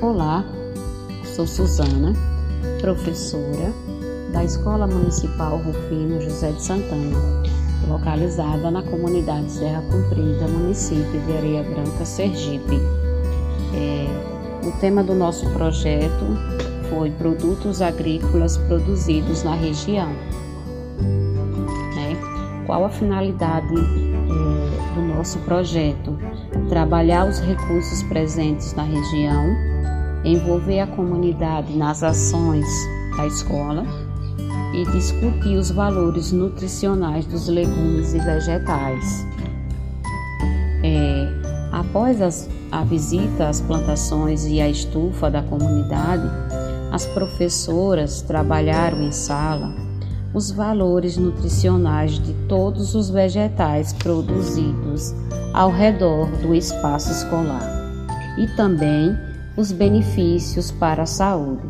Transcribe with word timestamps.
Olá, 0.00 0.44
sou 1.24 1.46
Suzana, 1.46 2.12
professora 2.80 3.72
da 4.32 4.44
Escola 4.44 4.86
Municipal 4.86 5.56
Rufino 5.58 6.20
José 6.20 6.52
de 6.52 6.62
Santana, 6.62 7.16
localizada 7.88 8.70
na 8.70 8.82
comunidade 8.82 9.50
Serra 9.50 9.82
Comprida, 9.82 10.46
município 10.48 11.20
de 11.20 11.36
Areia 11.36 11.62
Branca, 11.62 12.04
Sergipe. 12.04 12.78
É, 13.72 14.66
o 14.66 14.72
tema 14.80 15.02
do 15.02 15.14
nosso 15.14 15.48
projeto 15.50 16.24
foi 16.90 17.10
produtos 17.12 17.80
agrícolas 17.80 18.58
produzidos 18.58 19.42
na 19.42 19.54
região. 19.54 20.08
Né? 21.94 22.16
Qual 22.66 22.84
a 22.84 22.90
finalidade 22.90 23.74
é, 23.74 24.94
do 24.94 25.02
nosso 25.14 25.38
projeto? 25.40 26.18
Trabalhar 26.68 27.26
os 27.26 27.38
recursos 27.40 28.02
presentes 28.04 28.74
na 28.74 28.82
região 28.82 29.73
envolver 30.24 30.80
a 30.80 30.86
comunidade 30.86 31.76
nas 31.76 32.02
ações 32.02 32.66
da 33.16 33.26
escola 33.26 33.84
e 34.72 34.84
discutir 34.90 35.56
os 35.56 35.70
valores 35.70 36.32
nutricionais 36.32 37.26
dos 37.26 37.46
legumes 37.48 38.14
e 38.14 38.18
vegetais. 38.18 39.26
É, 40.82 41.28
após 41.70 42.20
as, 42.20 42.48
a 42.72 42.82
visita 42.82 43.48
às 43.48 43.60
plantações 43.60 44.46
e 44.46 44.60
à 44.60 44.68
estufa 44.68 45.30
da 45.30 45.42
comunidade, 45.42 46.28
as 46.90 47.06
professoras 47.06 48.22
trabalharam 48.22 49.02
em 49.02 49.12
sala 49.12 49.74
os 50.34 50.50
valores 50.50 51.16
nutricionais 51.16 52.18
de 52.18 52.34
todos 52.48 52.96
os 52.96 53.08
vegetais 53.08 53.92
produzidos 53.92 55.14
ao 55.52 55.70
redor 55.70 56.26
do 56.42 56.52
espaço 56.52 57.12
escolar 57.12 57.62
e 58.36 58.48
também 58.56 59.16
os 59.56 59.72
benefícios 59.72 60.70
para 60.70 61.02
a 61.02 61.06
saúde. 61.06 61.62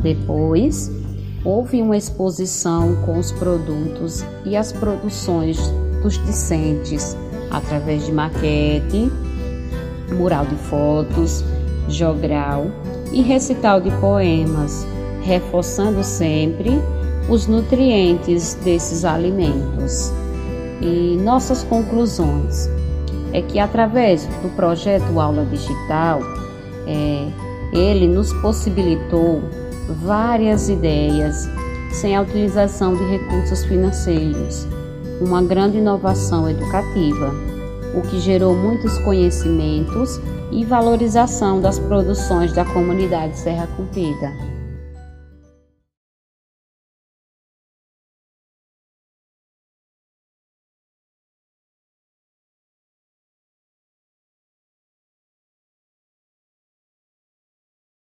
Depois, 0.00 0.90
houve 1.44 1.82
uma 1.82 1.96
exposição 1.96 2.96
com 3.04 3.18
os 3.18 3.32
produtos 3.32 4.24
e 4.44 4.56
as 4.56 4.72
produções 4.72 5.58
dos 6.02 6.22
discentes 6.24 7.16
através 7.50 8.06
de 8.06 8.12
maquete, 8.12 9.10
mural 10.16 10.44
de 10.46 10.56
fotos, 10.56 11.44
jogral 11.88 12.66
e 13.12 13.22
recital 13.22 13.80
de 13.80 13.90
poemas, 13.98 14.86
reforçando 15.22 16.02
sempre 16.02 16.70
os 17.28 17.46
nutrientes 17.46 18.54
desses 18.64 19.04
alimentos. 19.04 20.12
E 20.80 21.16
nossas 21.22 21.62
conclusões 21.64 22.68
é 23.32 23.40
que 23.40 23.58
através 23.58 24.26
do 24.42 24.54
projeto 24.54 25.18
Aula 25.18 25.44
Digital, 25.46 26.20
é, 26.86 27.28
ele 27.72 28.06
nos 28.06 28.32
possibilitou 28.34 29.42
várias 30.02 30.68
ideias 30.68 31.48
sem 31.92 32.16
a 32.16 32.22
utilização 32.22 32.94
de 32.94 33.04
recursos 33.04 33.64
financeiros, 33.64 34.66
uma 35.20 35.42
grande 35.42 35.78
inovação 35.78 36.48
educativa, 36.48 37.32
o 37.94 38.02
que 38.02 38.18
gerou 38.18 38.54
muitos 38.54 38.98
conhecimentos 38.98 40.20
e 40.50 40.64
valorização 40.64 41.60
das 41.60 41.78
produções 41.78 42.52
da 42.52 42.64
comunidade 42.64 43.38
Serra 43.38 43.68
Cumprida. 43.76 44.53